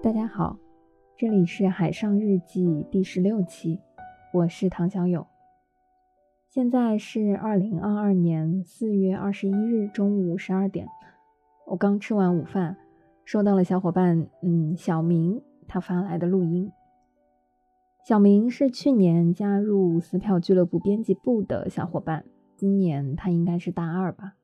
[0.00, 0.56] 大家好，
[1.16, 3.80] 这里是《海上日记》第十六期，
[4.32, 5.26] 我是唐小友。
[6.46, 10.86] 现在是二零二二年四月二十一日中午十二点，
[11.66, 12.76] 我刚吃完午饭，
[13.24, 16.70] 收到了小伙伴嗯小明他发来的录音。
[18.06, 22.24] 小明是去年加入撕票俱乐部编辑部的小伙伴，
[22.54, 24.36] 今年他应该是大二吧。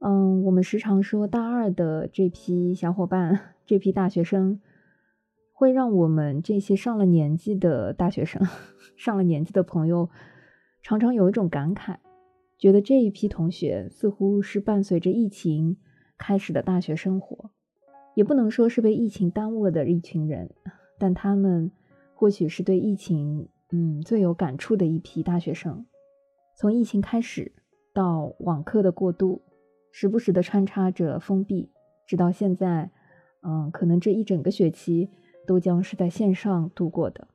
[0.00, 3.54] 嗯，我们时常说大二的这批小伙伴。
[3.66, 4.60] 这批大学生
[5.52, 8.42] 会让我们这些上了年纪的大学生、
[8.96, 10.08] 上了年纪的朋友，
[10.82, 11.98] 常常有一种感慨，
[12.58, 15.76] 觉得这一批同学似乎是伴随着疫情
[16.16, 17.50] 开始的大学生活，
[18.14, 20.50] 也不能说是被疫情耽误了的一群人，
[20.98, 21.70] 但他们
[22.14, 25.84] 或许是对疫情嗯最有感触的一批大学生。
[26.56, 27.52] 从疫情开始
[27.92, 29.42] 到网课的过渡，
[29.90, 31.70] 时不时的穿插着封闭，
[32.06, 32.90] 直到现在。
[33.42, 35.08] 嗯，可能这一整个学期
[35.46, 37.26] 都将是在线上度过的。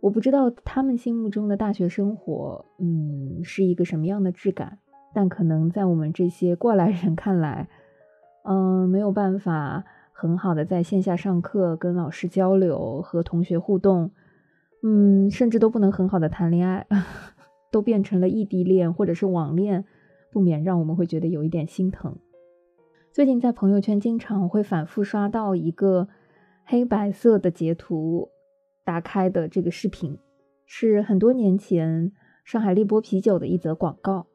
[0.00, 4.78] 我不知道他们心目中的大学生活，嗯，是一个什么样的质感。
[5.14, 7.68] 但可能在我们这些过来人看来，
[8.44, 14.10] 嗯，没有办法很好的在线下上课、跟老师交流、和同学互动，
[14.82, 16.86] 嗯，甚至都不能很好的谈恋爱，
[17.72, 19.84] 都变成了异地恋或者是网恋，
[20.32, 22.16] 不免让我们会觉得有一点心疼。
[23.12, 26.08] 最近在朋友圈经常会反复刷到一个
[26.64, 28.30] 黑白色的截图，
[28.82, 30.18] 打开的这个视频
[30.64, 32.10] 是很多年前
[32.44, 34.26] 上海立波啤酒的一则广告。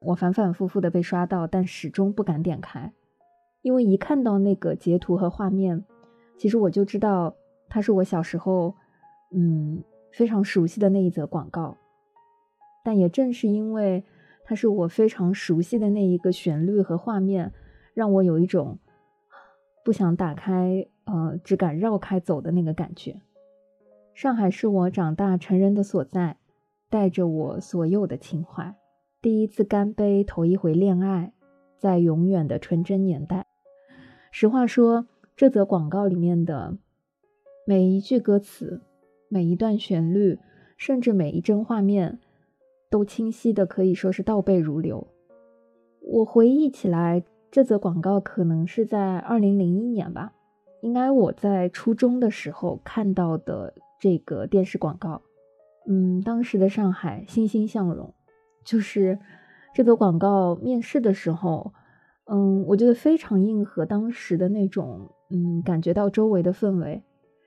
[0.00, 2.92] 我反反复复的被刷到，但始终不敢点开，
[3.60, 5.84] 因为一看到那个截图和画面，
[6.38, 7.36] 其实我就知道
[7.68, 8.74] 它是我小时候
[9.30, 11.76] 嗯非常熟悉的那一则广告。
[12.82, 14.02] 但也正是因为
[14.44, 17.52] 它是我非常熟悉的那一个旋律和画面。
[17.94, 18.78] 让我有一种
[19.84, 23.20] 不想打开，呃，只敢绕开走的那个感觉。
[24.14, 26.38] 上海是我长大成人的所在，
[26.88, 28.74] 带着我所有的情怀。
[29.20, 31.34] 第一次干杯，头一回恋爱，
[31.76, 33.46] 在永远的纯真年代。
[34.30, 36.78] 实话说，这则广告里面的
[37.66, 38.80] 每一句歌词、
[39.28, 40.38] 每一段旋律，
[40.78, 42.18] 甚至每一帧画面，
[42.92, 45.08] 都清晰的可以说是倒背如流。
[46.00, 47.24] 我回忆起来。
[47.54, 50.32] 这则广告可能是在二零零一年吧，
[50.80, 55.20] 应该我在初中的时候看到的这个电视广告。
[55.86, 58.14] 嗯，当时的上海欣欣向荣，
[58.64, 59.18] 就是
[59.74, 61.74] 这则广告面试的时候，
[62.24, 67.02] 嗯，我觉得非常应和当时的那种，嗯，感觉到周围的氛围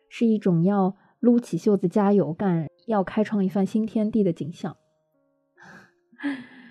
[0.07, 4.77] 是一种要撸起袖子加油干，要开创一番新天地的景象。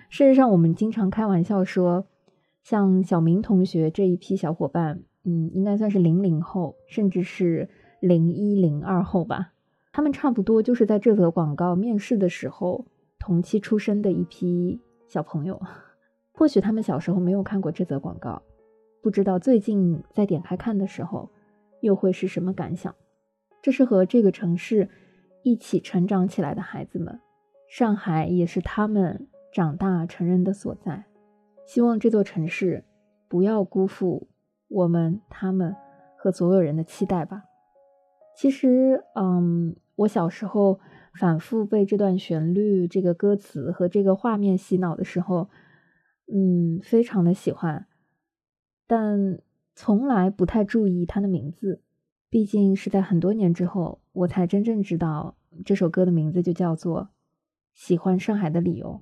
[0.09, 2.07] 事实上，我们经常开玩笑说。
[2.63, 7.69] 像小明同学这一批小伙伴，嗯，应该算是零零后，甚至是
[7.99, 9.53] 零一零二后吧。
[9.93, 12.87] 他们差不多就是在这则广告面试的时候
[13.19, 15.61] 同期出生的一批小朋友。
[16.31, 18.41] 或许他们小时候没有看过这则广告，
[19.03, 21.29] 不知道最近在点开看的时候
[21.81, 22.95] 又会是什么感想。
[23.61, 24.89] 这是和这个城市
[25.43, 27.19] 一起成长起来的孩子们，
[27.69, 31.05] 上海也是他们长大成人的所在。
[31.65, 32.83] 希望这座城市
[33.29, 34.27] 不要辜负
[34.67, 35.73] 我们、他们
[36.17, 37.45] 和所有人的期待吧。
[38.35, 40.81] 其实，嗯，我小时候
[41.17, 45.47] 反复被这段旋律、这个歌词和这个画面洗脑的时候，
[46.29, 47.87] 嗯，非常的喜欢，
[48.85, 49.39] 但
[49.73, 51.81] 从来不太注意它的名字。
[52.29, 57.03] 毕竟是在很多年之后，我才真正知道这首歌的名字就叫做
[57.73, 59.01] 《喜欢上海的理由》。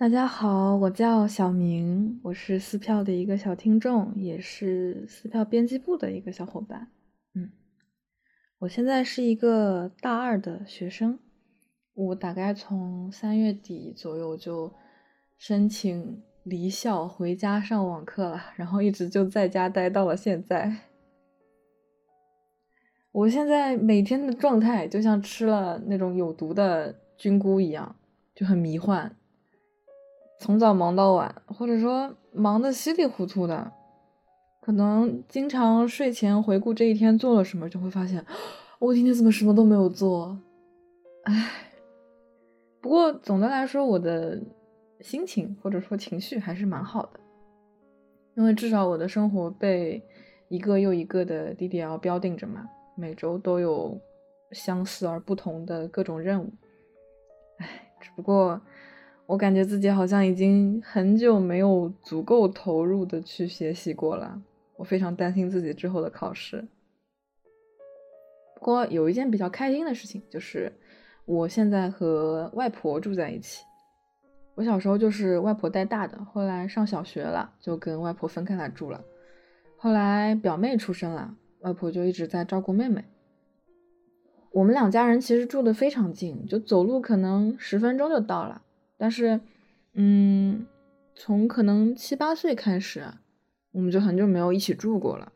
[0.00, 6.88] 大家好，我叫小明，我是撕票的一个小听众，也是撕票编辑部的一个小伙伴。
[7.34, 7.50] 嗯，
[8.60, 11.18] 我现在是一个大二的学生，
[11.92, 14.72] 我大概从三月底左右就
[15.36, 20.74] 申请离校回家上网课了，然后一直就在家待到了现在。
[23.12, 27.96] 我现在每天的状态就像吃了那种有毒的菌菇一样，
[28.34, 29.14] 就很迷幻。
[30.40, 33.70] 从早忙到晚，或者说忙得稀里糊涂的，
[34.62, 38.24] 可能经常睡前回顾这一天做了什么，就会发现，
[38.78, 40.38] 我今天怎么什么都没有做？
[41.24, 41.50] 唉，
[42.80, 44.40] 不过总的来说，我的
[45.00, 47.20] 心情或者说情绪还是蛮好的，
[48.34, 50.02] 因为至少我的生活被
[50.48, 52.66] 一个又一个的 DDL 标定着嘛，
[52.96, 54.00] 每周都有
[54.52, 56.50] 相似而不同的各种任务。
[57.58, 58.58] 唉，只不过
[59.30, 64.42] 我感觉自己好像已经很久没有足够投入的去学习过了，
[64.76, 66.66] 我非常担心自己之后的考试。
[68.56, 70.72] 不过有一件比较开心的事情，就是
[71.26, 73.64] 我现在和外婆住在一起。
[74.56, 79.04] 我小时候就是外婆带大的，后来上小学了就跟外婆分开来住了。
[79.76, 83.04] 后来表妹出生了，外婆就一直在照顾妹妹。
[84.50, 88.62] 我们两家人其实住的非常近，就走路可能十分钟就到了。
[89.00, 89.40] 但是，
[89.94, 90.66] 嗯，
[91.14, 93.04] 从可能七八岁开始，
[93.72, 95.32] 我们就很久没有一起住过了。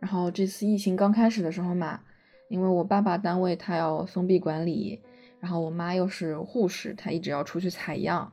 [0.00, 2.00] 然后这次疫情刚开始的时候嘛。
[2.48, 5.00] 因为我爸爸单位他要封闭管理，
[5.40, 8.30] 然后我妈又是护士，她一直要出去采样，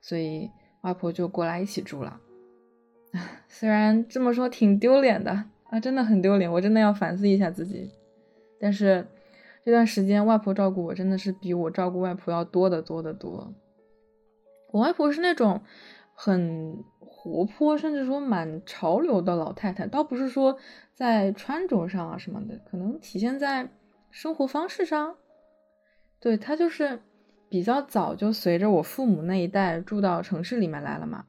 [0.00, 0.48] 所以
[0.82, 2.20] 外婆就过来一起住了。
[3.48, 5.32] 虽然这么说挺丢脸的
[5.64, 7.90] 啊，真的很丢脸，我真的要反思一下自己。
[8.60, 9.04] 但是
[9.64, 13.52] 这段时间外婆照顾我真的是比我照顾外婆要多得多得多。
[14.76, 15.62] 我外婆是那种
[16.12, 20.58] 很活泼，甚至说蛮潮流的老太太，倒不是说。
[20.92, 23.68] 在穿着上啊什么的，可能体现在
[24.10, 25.16] 生活方式上。
[26.18, 27.02] 对他就是
[27.50, 31.26] 比较早就随着我父母那一代住到城市里面来了嘛。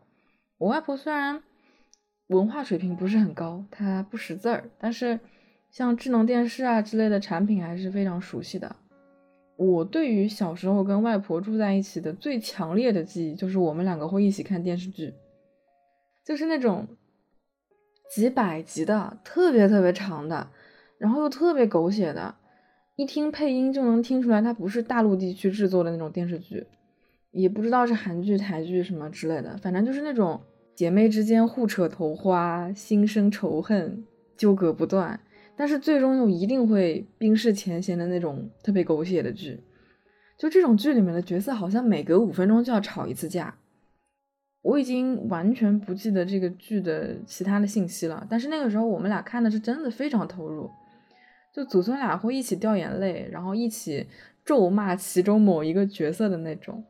[0.58, 1.44] 我外婆虽然
[2.28, 5.20] 文化水平不是很高，她不识字儿，但是
[5.70, 8.78] 像智能电视啊之类的产品还是非常熟悉的。
[9.58, 15.14] 我对于小时候跟外婆住在一起的最强烈的记忆，就是我们两个会一起看电视剧，
[16.24, 16.88] 就是那种。
[18.10, 20.50] 几百集的，特别特别长的，
[20.98, 22.34] 然后又特别狗血的，
[22.96, 26.66] 一听配音就能听出来，它不是大陆地区制作的那种电视剧，
[27.32, 30.40] 也不知道是韩剧、台剧什么之类的，反正就是那种
[30.74, 34.06] 姐妹之间互扯头花，心生仇恨，
[34.38, 35.20] 纠葛不断，
[35.58, 39.60] 但是最终又一定会冰释前嫌的那种特别狗血的剧。
[40.38, 43.56] 就这种剧里面的角色，好像每隔五分钟就要吵一次架。
[44.62, 50.70] 我已经完全不记得这个剧的其他的信息了，但是那个时候我们俩看的是真的非常投入，
[51.54, 54.06] 就祖孙俩会一起掉眼泪，然后一起
[54.44, 56.84] 咒骂其中某一个角色的那种。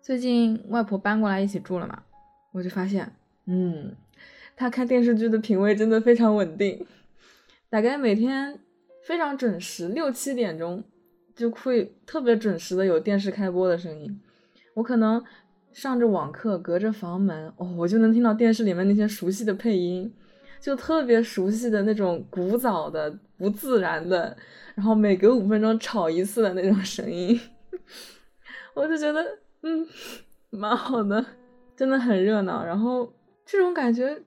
[0.00, 2.02] 最近外婆搬过来一起住了嘛，
[2.50, 3.12] 我就发现，
[3.46, 3.94] 嗯，
[4.56, 6.84] 她看电视剧的品味真的非常稳定，
[7.72, 8.60] 大概每天
[9.02, 10.84] 非常准时，六七点钟
[11.34, 14.20] 就会特别准时的有电视开播的声音，
[14.74, 15.24] 我可能。
[15.72, 20.14] 上着网课，隔着房门，哦，我就能听到电视里面那些熟悉的配音，
[20.60, 24.36] 就特别熟悉的那种古早的、不自然的，
[24.74, 27.40] 然后每隔五分钟吵一次的那种声音，
[28.76, 29.24] 我就觉得，
[29.62, 29.88] 嗯，
[30.50, 31.24] 蛮好的，
[31.74, 33.10] 真的很热闹，然后
[33.46, 34.22] 这种感觉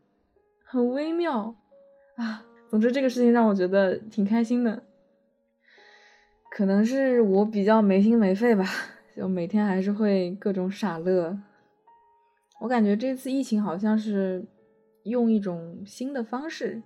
[0.64, 1.56] 很微妙
[2.16, 2.44] 啊。
[2.70, 4.84] 总之，这个事情让我觉得挺开心的，
[6.52, 8.66] 可能是我比较没心没肺吧。
[9.16, 11.40] 就每天还是会各种傻乐，
[12.60, 14.44] 我感觉这次疫情好像是
[15.04, 16.82] 用一种新的方式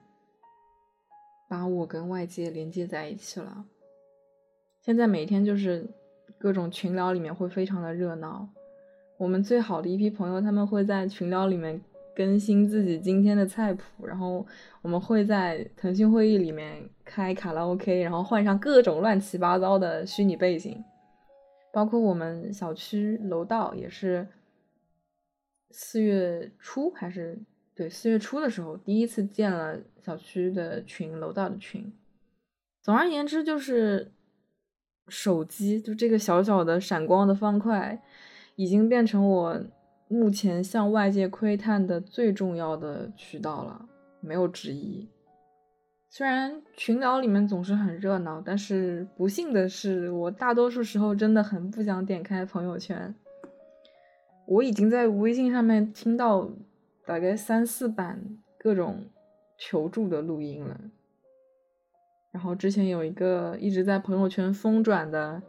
[1.49, 3.65] 把我跟外界连接在一起了。
[4.79, 5.87] 现在每天就是
[6.37, 8.47] 各种群聊里面会非常的热闹，
[9.17, 11.81] 我们最好的一批朋友他们会在群聊里面
[12.15, 14.45] 更新自己今天的菜谱，然后
[14.81, 20.83] 我们会在腾讯会议里面开卡拉 OK，然后换上各种乱七八糟的虚拟背景。
[21.71, 24.27] 包括我们小区楼道也是
[25.69, 27.37] 四月初还是
[27.75, 31.93] 对四月初的时候，第一次建了小区的群，楼道的群。
[32.81, 34.11] 总而言之，就是
[35.07, 38.01] 手机就这个小小的闪光的方块，
[38.55, 39.61] 已经变成我
[40.11, 43.87] 目前向外界窥探的最重要的渠道了，
[44.19, 45.07] 没有之一。
[46.09, 53.13] 虽然群聊里面总是很热闹，但是不幸的是，我大多数时候真的很不想点开朋友圈。
[54.47, 56.49] 我已经在微信上面听到
[57.05, 59.05] 大概三四版各种
[59.59, 60.81] 求助的录音了。
[62.31, 65.43] 然后之前有一个一直在朋友圈疯转的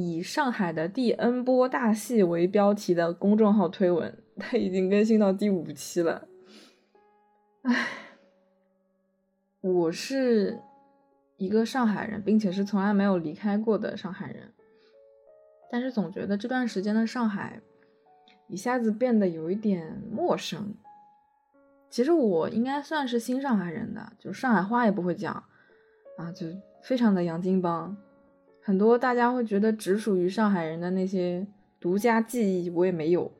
[0.00, 6.28] 以上海的第 N 波大戏为标题的公众号推文，它已经更新到第五期了。
[7.62, 7.88] 唉。
[9.60, 10.60] 我是
[11.36, 14.52] 一个上海人，并且是从来没有离开过的上海人，
[15.68, 17.60] 但是总觉得这段时间的上海
[18.46, 20.76] 一下子变得有一点陌生。
[21.90, 25.42] 其实我应该算是新上海人的，就上海话也不会讲
[26.16, 26.46] 啊，就
[26.82, 27.96] 非常的洋泾浜，
[28.68, 31.46] 很多大家会觉得只属于上海人的那些
[31.80, 33.32] 独家记忆，我也没有，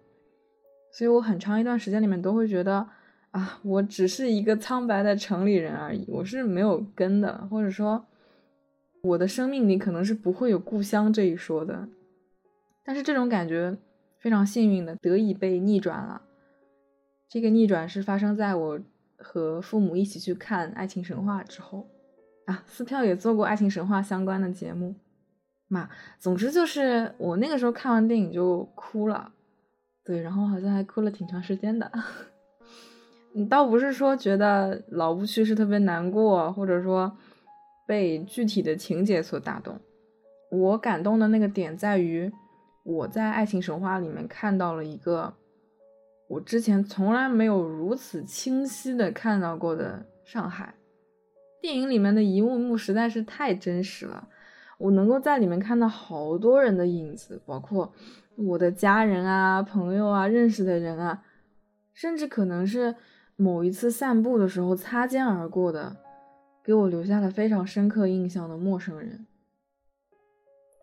[0.91, 2.89] 所以我很长一段时间里面都会觉得
[3.33, 8.07] 啊，我只是一个苍白的城里人而已，我是没有根的，或者说
[9.03, 11.87] 我的生命里可能是不会有故乡这一说的。
[12.83, 13.77] 但是这种感觉
[14.19, 16.23] 非常幸运的得以被逆转了，
[17.29, 18.81] 这个逆转是发生在我。
[19.21, 21.89] 和父母一起去看《爱情神话》之后，
[22.47, 24.95] 啊，撕票也做过《爱情神话》相关的节目，
[25.69, 29.33] 嘛，总之就是我那个时候看完电影就哭了，
[30.05, 31.91] 对，然后好像还哭了挺长时间的。
[33.33, 37.17] 你 倒不是说觉得老不去是特别难过，或者说
[37.87, 39.79] 被具体的情节所打动，
[40.51, 42.33] 我感动的那个点在于
[42.83, 45.35] 我在《爱情神话》里面看到了一个。
[46.31, 50.75] 我之前从来没有如此清晰的看到过的上海，
[51.63, 54.29] 电影里面的一幕幕实在是太真实了。
[54.79, 57.93] 我能够在里面看到好多人的影子，包括
[58.37, 61.23] 我的家人啊、朋友啊、认识的人啊，
[61.93, 62.95] 甚至可能是
[63.37, 65.97] 某一次散步的时候擦肩而过的，
[66.65, 69.27] 给我留下了非常深刻印象的陌生人。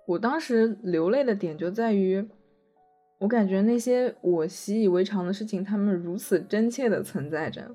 [0.08, 2.30] 我当时流泪的点就在于。
[3.20, 7.74] 我感觉那些我习以为常的事情，他们如此真切的存在着，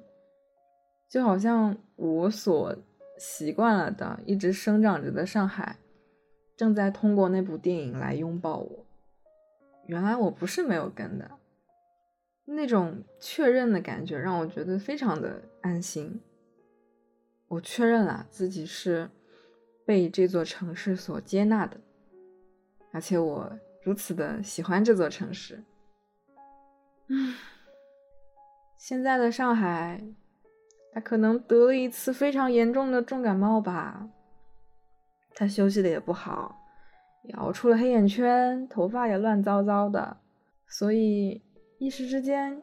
[1.09, 2.77] 就好像我所
[3.19, 5.79] 习惯了的、一直生长着的上海，
[6.61, 8.85] 正在通过那部电影来拥抱我。
[9.87, 11.31] 原来我不是没有跟的，
[12.45, 16.21] 那种确认的感觉让我觉得非常的安心。
[17.49, 19.09] 我确认了自己是
[19.87, 21.81] 被这座城市所接纳的，
[22.93, 23.59] 而且我。
[23.83, 25.64] 如此的喜欢这座城市，
[27.07, 27.35] 嗯，
[28.76, 30.05] 现在的上海，
[30.93, 34.07] 他可能得了一次非常严重的重感冒吧，
[35.41, 36.55] 他休息的也不好，
[37.23, 40.19] 也熬出了黑眼圈，头发也乱糟糟的，
[40.69, 41.41] 所以
[41.79, 42.61] 一时之间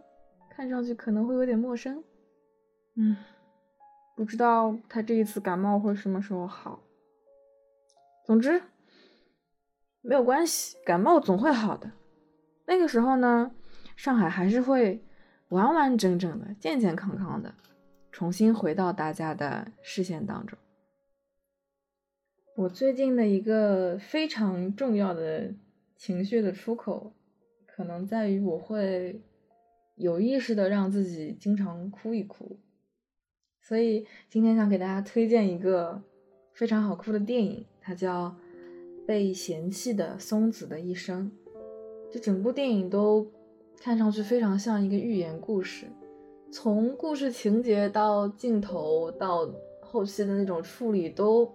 [0.48, 2.04] 看上去可能会有点陌生，
[2.94, 3.18] 嗯，
[4.16, 6.80] 不知道他这一次感冒会什么时候好，
[8.28, 8.62] 总之。
[10.02, 11.90] 没有关系，感冒总会好的。
[12.68, 13.52] 那个时候呢，
[13.96, 15.04] 上海还是会
[15.50, 17.56] 完完整整的、健健康康的，
[18.12, 20.56] 重新回到大家的视线当中。
[22.58, 25.54] 我最近的一个非常重要的
[25.96, 27.14] 情绪的出口，
[27.68, 29.22] 可能在于我会
[29.96, 32.58] 有意识的让自己经常哭一哭。
[33.62, 36.02] 所以今天想给大家推荐一个
[36.52, 38.36] 非常好哭的电影，它叫。
[39.06, 41.32] 被嫌弃的松子的一生，
[42.12, 43.26] 这整部电影都
[43.80, 45.86] 看上去非常像一个寓言故事，
[46.52, 49.50] 从故事情节到镜头到
[49.80, 51.50] 后期的那种处理，都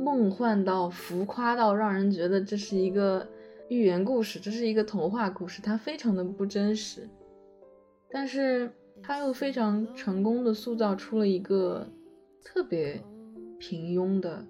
[0.00, 3.26] 梦幻到浮夸到让人觉得这是一个
[3.68, 7.08] 寓言故事，这是一个童话故事，它非常的不真实，
[8.10, 8.70] 但是
[9.02, 11.86] 它又非常成功的塑造出了一个
[12.42, 13.00] 特别
[13.58, 14.44] 平庸的。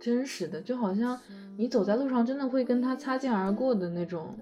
[0.00, 1.18] 真实的，就好像
[1.56, 4.36] 你走在路上，真的会跟他擦肩而过的那种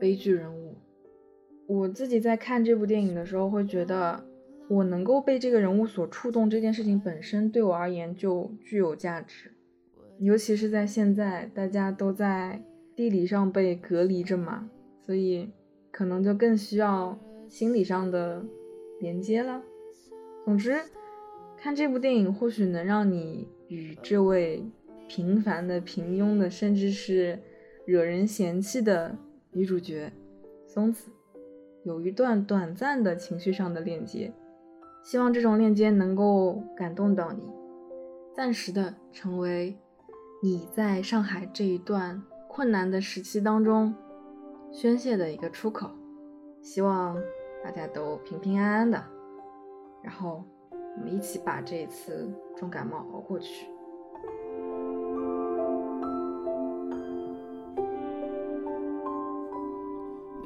[0.00, 0.74] 悲剧人物。
[1.66, 4.24] 我自己在看这部电影的时候，会觉得
[4.68, 9.52] 我能够被这个人物所触动，这件事情本身对我而言就具有价值。
[10.18, 12.62] 尤其是在现在，大家都在
[12.94, 14.70] 地理上被隔离着嘛，
[15.00, 15.50] 所以
[15.90, 17.18] 可能就更需要
[17.48, 18.44] 心理上的
[19.00, 19.62] 连接了。
[20.44, 20.76] 总之，
[21.56, 24.64] 看这部电影或许能让你与这位。
[25.08, 27.38] 平凡的、平庸的，甚至是
[27.84, 29.16] 惹人嫌弃的
[29.52, 30.12] 女主角
[30.66, 31.12] 松子，
[31.84, 34.32] 有一段短暂的情绪上的链接。
[35.04, 37.40] 希望这种链接能够感动到你，
[38.34, 39.76] 暂时的成为
[40.46, 43.92] 你在上海这一段困难的时期当中
[44.70, 45.90] 宣泄的一个出口。
[46.62, 47.16] 希望
[47.64, 49.04] 大家都平平安安的，
[50.04, 53.66] 然后我们一起把这一次重感冒熬过去。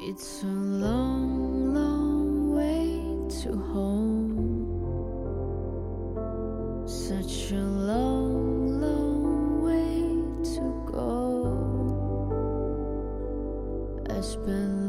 [0.01, 3.03] It's a long, long way
[3.43, 4.31] to home.
[6.87, 8.10] Such a long,
[14.47, 14.80] been